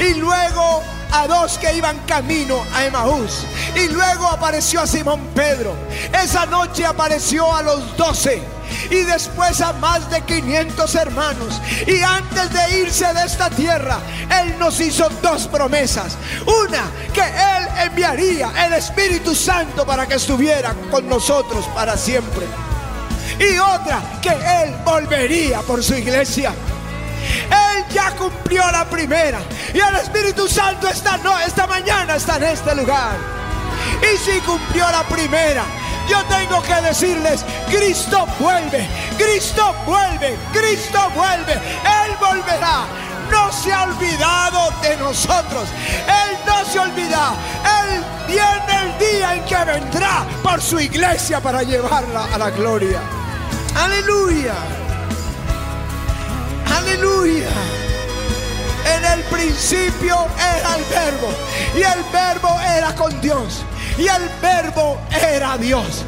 Y 0.00 0.14
luego 0.14 0.82
a 1.12 1.28
dos 1.28 1.56
que 1.56 1.72
iban 1.72 1.96
camino 2.00 2.60
a 2.74 2.86
Emaús. 2.86 3.46
Y 3.76 3.86
luego 3.86 4.26
apareció 4.26 4.80
a 4.80 4.88
Simón 4.88 5.28
Pedro. 5.32 5.76
Esa 6.12 6.44
noche 6.46 6.84
apareció 6.84 7.54
a 7.54 7.62
los 7.62 7.96
doce 7.96 8.42
y 8.90 9.02
después 9.02 9.60
a 9.60 9.72
más 9.74 10.10
de 10.10 10.20
500 10.22 10.94
hermanos. 10.94 11.60
Y 11.86 12.00
antes 12.00 12.52
de 12.52 12.80
irse 12.80 13.12
de 13.12 13.24
esta 13.24 13.50
tierra, 13.50 13.98
Él 14.42 14.58
nos 14.58 14.80
hizo 14.80 15.08
dos 15.22 15.46
promesas. 15.48 16.16
Una, 16.46 16.84
que 17.12 17.22
Él 17.22 17.86
enviaría 17.86 18.52
el 18.66 18.74
Espíritu 18.74 19.34
Santo 19.34 19.86
para 19.86 20.06
que 20.06 20.14
estuviera 20.14 20.74
con 20.90 21.08
nosotros 21.08 21.66
para 21.74 21.96
siempre. 21.96 22.46
Y 23.38 23.58
otra, 23.58 24.02
que 24.20 24.30
Él 24.30 24.74
volvería 24.84 25.60
por 25.62 25.82
su 25.82 25.94
iglesia. 25.94 26.52
Él 27.44 27.84
ya 27.92 28.10
cumplió 28.12 28.70
la 28.70 28.84
primera. 28.84 29.40
Y 29.72 29.78
el 29.78 29.96
Espíritu 29.96 30.48
Santo 30.48 30.88
esta, 30.88 31.16
no, 31.18 31.38
esta 31.40 31.66
mañana 31.66 32.16
está 32.16 32.36
en 32.36 32.44
este 32.44 32.74
lugar. 32.74 33.16
Y 34.02 34.16
si 34.18 34.38
cumplió 34.40 34.90
la 34.90 35.02
primera, 35.04 35.64
yo 36.08 36.22
tengo 36.24 36.62
que 36.62 36.74
decirles, 36.82 37.44
Cristo 37.70 38.26
vuelve, 38.38 38.88
Cristo 39.16 39.74
vuelve, 39.86 40.36
Cristo 40.52 40.98
vuelve, 41.14 41.52
Él 41.52 42.16
volverá. 42.20 42.86
No 43.30 43.50
se 43.50 43.72
ha 43.72 43.84
olvidado 43.84 44.70
de 44.82 44.96
nosotros. 44.98 45.68
Él 46.06 46.36
no 46.46 46.64
se 46.66 46.78
olvida. 46.78 47.34
Él 47.82 48.04
viene 48.28 48.82
el 48.82 48.98
día 48.98 49.34
en 49.34 49.44
que 49.44 49.64
vendrá 49.64 50.26
por 50.42 50.60
su 50.60 50.78
iglesia 50.78 51.40
para 51.40 51.62
llevarla 51.62 52.26
a 52.32 52.38
la 52.38 52.50
gloria. 52.50 53.00
Aleluya. 53.74 54.54
Aleluya. 56.76 57.48
En 58.94 59.04
el 59.04 59.24
principio 59.24 60.26
era 60.36 60.76
el 60.76 60.84
verbo 60.84 61.28
y 61.74 61.82
el 61.82 62.04
verbo 62.12 62.60
era 62.60 62.94
con 62.94 63.18
Dios 63.22 63.64
y 63.98 64.06
el 64.06 64.28
verbo 64.40 64.98
era 65.10 65.56
Dios. 65.56 66.04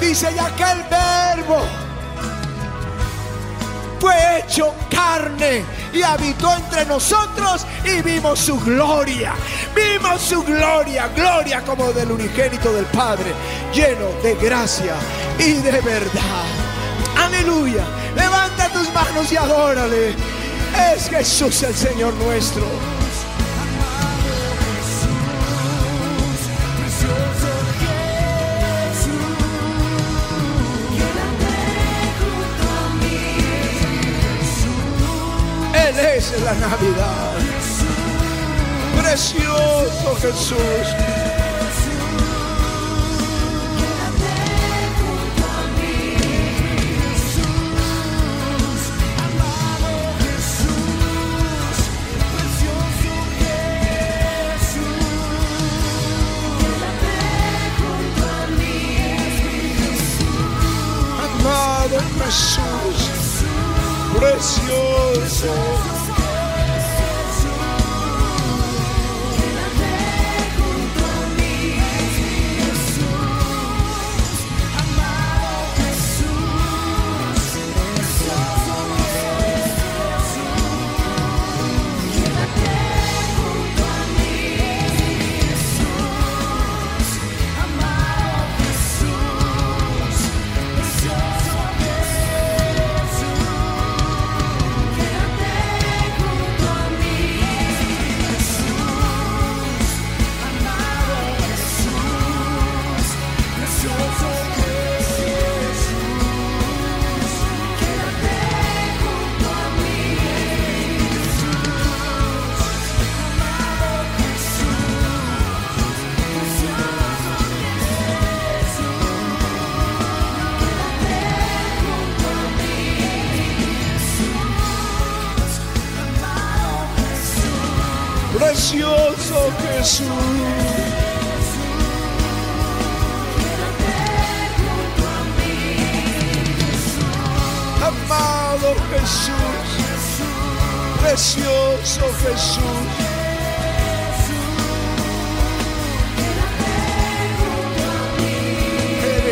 Dice 0.00 0.28
ya 0.34 0.50
que 0.56 0.62
el 0.62 0.82
verbo 0.84 1.62
fue 4.00 4.40
hecho 4.40 4.74
carne 4.90 5.64
y 5.92 6.02
habitó 6.02 6.52
entre 6.54 6.84
nosotros 6.84 7.66
y 7.84 8.02
vimos 8.02 8.38
su 8.38 8.60
gloria. 8.60 9.34
Vimos 9.74 10.20
su 10.20 10.42
gloria, 10.42 11.08
gloria 11.08 11.62
como 11.62 11.92
del 11.92 12.12
unigénito 12.12 12.72
del 12.72 12.84
Padre, 12.86 13.32
lleno 13.72 14.10
de 14.22 14.34
gracia 14.34 14.94
y 15.38 15.54
de 15.54 15.80
verdad. 15.80 16.44
Aleluya. 17.16 17.84
Levanta 18.14 18.68
tus 18.68 18.92
manos 18.92 19.30
y 19.32 19.36
adórale. 19.36 20.14
Es 20.94 21.08
Jesús 21.08 21.62
el 21.62 21.74
Señor 21.74 22.12
nuestro. 22.14 22.64
Navidad. 36.60 37.34
Precioso 39.00 40.16
Jesús. 40.20 41.14
Jesús, 62.24 63.44
precioso. 64.16 65.93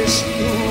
you 0.02 0.61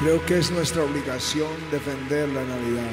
Creo 0.00 0.24
que 0.24 0.38
es 0.38 0.50
nuestra 0.50 0.82
obligación 0.82 1.50
defender 1.70 2.26
la 2.30 2.42
Navidad. 2.42 2.90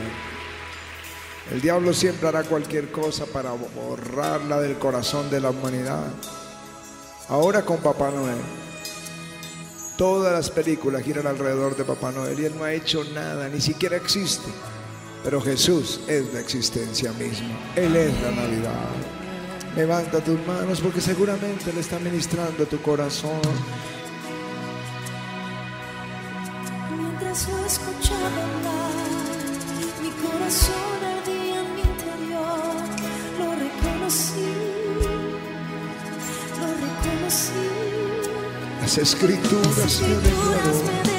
El 1.54 1.62
diablo 1.62 1.94
siempre 1.94 2.28
hará 2.28 2.44
cualquier 2.44 2.92
cosa 2.92 3.26
para 3.26 3.52
borrarla 3.52 4.60
del 4.60 4.78
corazón 4.78 5.30
de 5.30 5.40
la 5.40 5.52
humanidad. 5.52 6.04
Ahora 7.30 7.62
con 7.62 7.78
Papá 7.78 8.12
Noel. 8.12 8.42
Todas 9.98 10.34
las 10.34 10.50
películas 10.50 11.02
giran 11.02 11.28
alrededor 11.28 11.78
de 11.78 11.86
Papá 11.86 12.12
Noel 12.12 12.38
y 12.42 12.46
él 12.46 12.58
no 12.58 12.66
ha 12.66 12.74
hecho 12.74 13.06
nada, 13.14 13.48
ni 13.48 13.62
siquiera 13.62 13.96
existe. 13.96 14.52
Pero 15.24 15.40
Jesús 15.40 16.02
es 16.10 16.34
la 16.34 16.42
existencia 16.42 17.14
misma. 17.14 17.58
Él 17.78 17.96
es 17.96 18.12
la 18.22 18.32
Navidad. 18.32 18.90
Levanta 19.78 20.20
tus 20.20 20.46
manos 20.46 20.82
porque 20.82 21.00
seguramente 21.00 21.72
le 21.72 21.80
está 21.80 22.00
ministrando 22.00 22.66
tu 22.66 22.82
corazón. 22.82 23.40
Lo 27.46 27.66
escuchaba 27.66 28.26
hablar, 28.26 28.92
mi 30.02 30.10
corazón 30.10 31.00
ardía 31.06 31.60
en 31.62 31.76
mi 31.76 31.82
interior. 31.82 32.74
Lo 33.38 33.52
reconocí, 33.54 34.54
lo 36.60 36.68
reconocí. 36.84 37.66
Las 38.82 38.98
escrituras 38.98 39.78
Las 39.78 39.78
me 39.78 40.08
escrituras 40.08 40.24
declaró. 40.24 40.84
me 40.84 41.04
declaró 41.04 41.17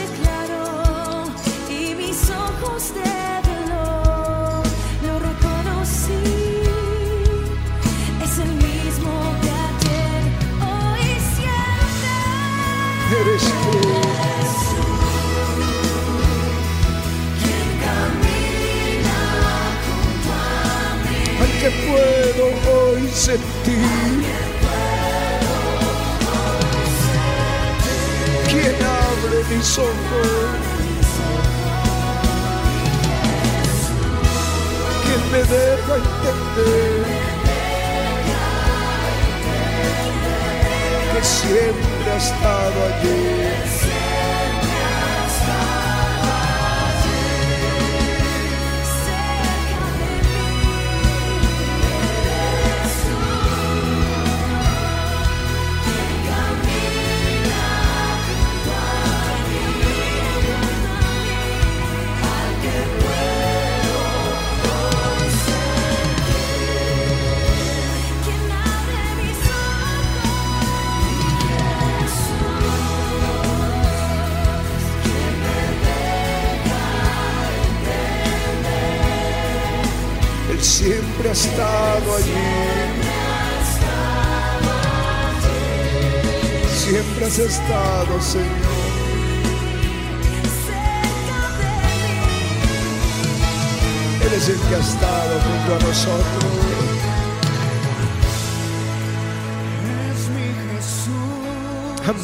sentir. 23.19 24.25
Quien 28.49 28.77
abre 28.85 29.39
mis 29.51 29.79
ojos, 29.79 30.59
quien 35.03 35.33
me 35.33 35.39
deja 35.39 35.95
entender 35.97 37.07
que 41.13 41.25
siempre 41.25 42.13
ha 42.13 42.17
estado 42.17 42.77
allí. 42.87 43.78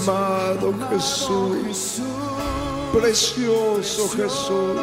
Amado 0.06 0.74
Jesús, 0.90 2.02
precioso 2.92 4.06
Jesús, 4.10 4.78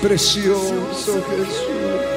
precioso 0.00 1.22
Jesús. 1.28 2.09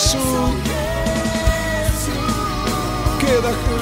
Jesús. 0.00 0.22
Quédate 3.20 3.74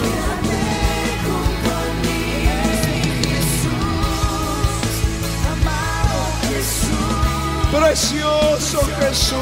Jesús. 6.48 6.98
Precioso 7.70 8.80
Jesús, 9.00 9.38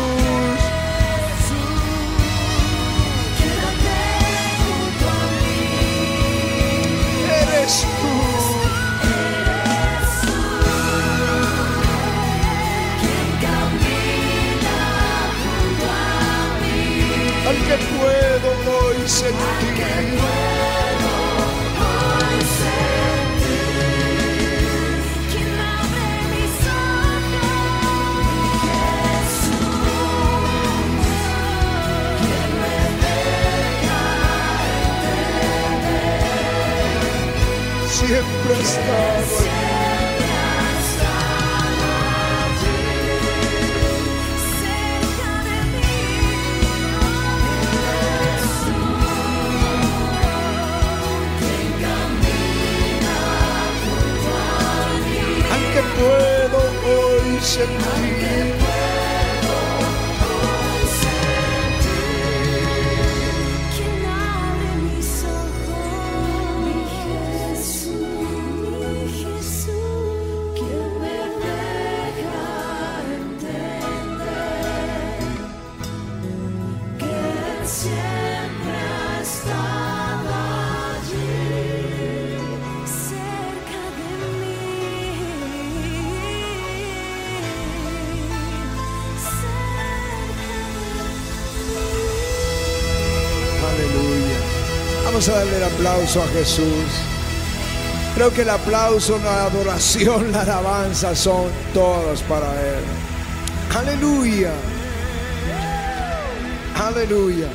que 17.67 17.77
puedo 17.99 18.49
hoy 18.79 19.01
sentir. 19.09 19.75
Hoy 21.79 22.39
sentir. 22.59 23.67
Quien 25.33 25.51
hoy 57.47 57.53
sentir. 57.53 58.66
Aplauso 96.07 96.23
a 96.23 96.29
Jesús. 96.29 96.85
Creo 98.15 98.33
que 98.33 98.43
el 98.43 98.51
aplauso, 98.51 99.19
la 99.19 99.47
adoración, 99.47 100.33
la 100.33 100.43
alabanza 100.43 101.15
son 101.15 101.51
todos 101.75 102.23
para 102.23 102.47
Él. 102.47 102.85
Aleluya. 103.77 104.53
Aleluya. 106.77 107.49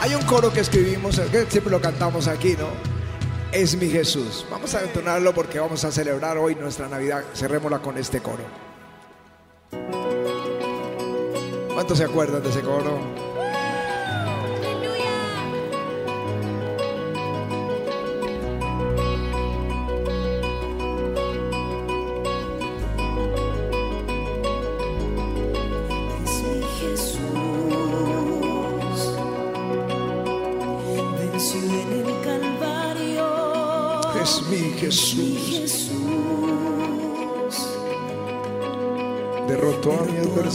Hay 0.00 0.14
un 0.14 0.22
coro 0.22 0.52
que 0.52 0.60
escribimos, 0.60 1.18
que 1.18 1.46
siempre 1.46 1.70
lo 1.70 1.80
cantamos 1.80 2.28
aquí, 2.28 2.56
¿no? 2.58 2.68
Es 3.52 3.76
mi 3.76 3.88
Jesús. 3.88 4.44
Vamos 4.50 4.74
a 4.74 4.82
entonarlo 4.82 5.32
porque 5.32 5.58
vamos 5.58 5.84
a 5.84 5.92
celebrar 5.92 6.36
hoy 6.36 6.54
nuestra 6.54 6.88
Navidad. 6.88 7.24
Cerrémosla 7.34 7.78
con 7.78 7.96
este 7.96 8.20
coro. 8.20 8.44
¿Cuántos 11.72 11.98
se 11.98 12.04
acuerdan 12.04 12.42
de 12.42 12.50
ese 12.50 12.60
coro? 12.60 13.31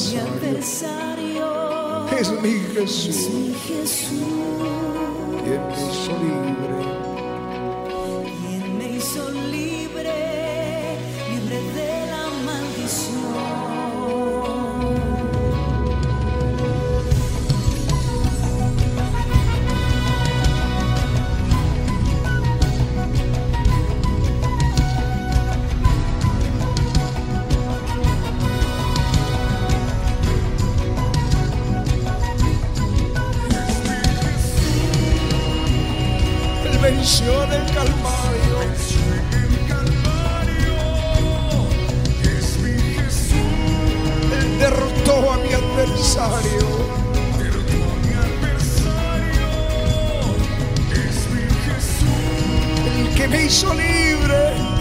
Adversario. 0.06 1.46
adversario. 1.46 2.18
Es 2.20 2.32
mi 2.42 2.50
Es 2.50 2.74
Jesús. 2.74 3.30
mi 3.30 3.54
Jesús, 3.54 4.20
quien 5.44 5.62
me 5.68 5.74
hizo 5.74 6.12
libre. 6.22 6.77
Él 37.08 37.13
venció 37.13 37.43
en 37.43 37.54
el 37.54 37.65
Calvario. 37.74 38.60
Es 42.22 42.60
mi 42.60 42.76
Jesús, 42.96 43.32
Él 44.38 44.60
derrotó 44.60 45.32
a 45.32 45.38
mi 45.38 45.54
adversario. 45.54 46.67
derrotó 47.38 47.78
a 47.84 47.96
mi 48.04 48.13
adversario. 48.13 49.48
Es 50.91 51.17
mi 51.32 51.43
Jesús, 51.65 52.12
El 53.00 53.08
que 53.15 53.28
me 53.30 53.46
hizo 53.46 53.74
libre. 53.74 54.77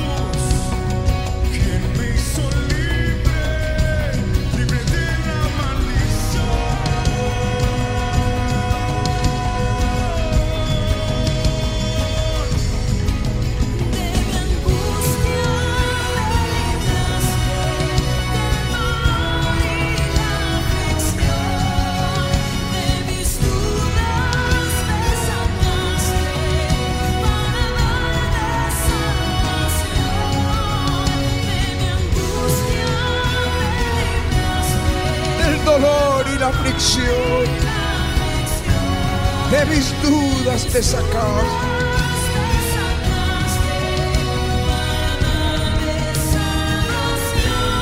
de 39.50 39.66
mis 39.66 39.92
dudas 40.02 40.66
te 40.66 40.82
sacaste. 40.82 41.66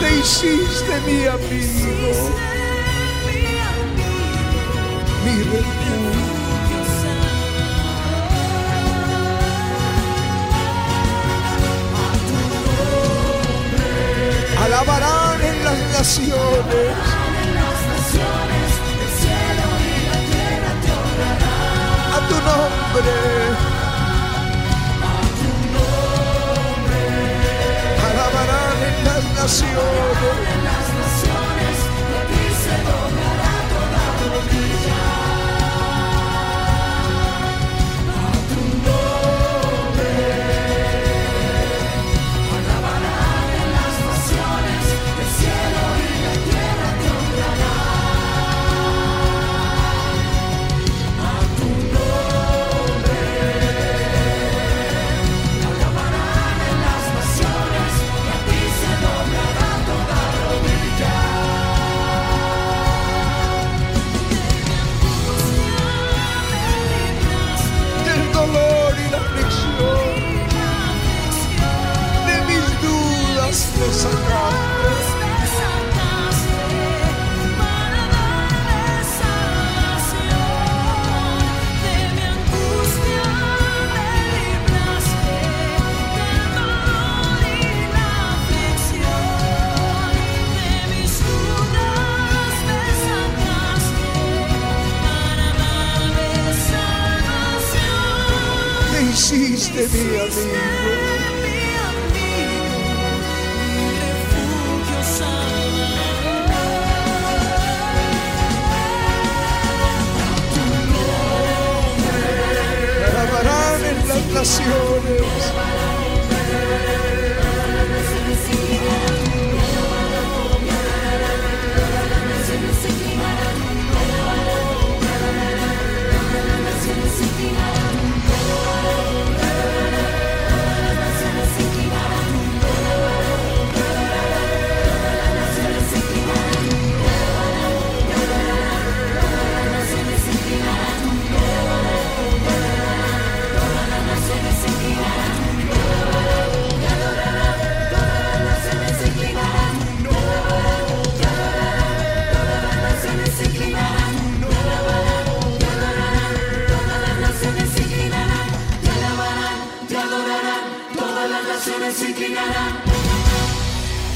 Te 0.00 0.18
hiciste 0.18 1.00
mi 1.06 1.26
amigo, 1.26 2.12
mi 5.24 5.42
refugio. 5.42 6.34
alabarán 14.64 15.42
en 15.42 15.64
las 15.64 15.78
naciones. 15.92 17.23
nombre. 22.46 23.14
alabarán 28.08 28.78
en 28.88 29.04
las 29.04 29.24
naciones. 29.40 29.74
En 30.54 30.64
Las 30.64 30.86
naciones, 31.02 31.76
de 32.10 32.20
ti 32.30 32.44
se 32.64 32.76
doblará 32.88 33.54
toda 33.72 34.02
rodilla. 34.20 35.13
naciones. 114.34 115.93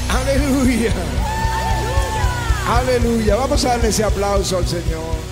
Aleluya. 0.09 0.91
Aleluya. 2.67 3.35
Vamos 3.35 3.63
a 3.65 3.69
darle 3.69 3.89
ese 3.89 4.03
aplauso 4.03 4.57
al 4.57 4.67
Señor. 4.67 5.28